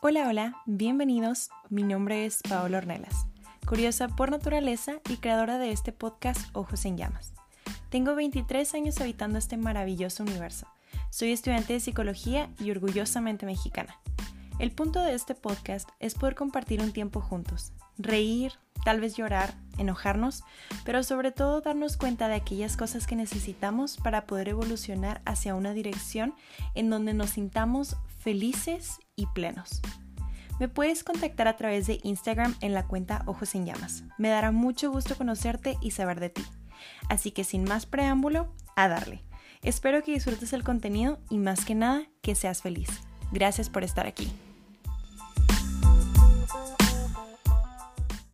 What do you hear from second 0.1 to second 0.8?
hola,